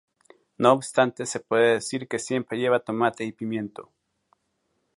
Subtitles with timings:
[0.57, 3.91] No obstante se puede decir que siempre lleva tomate y pimiento.